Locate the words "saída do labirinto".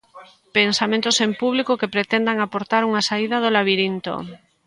3.09-4.13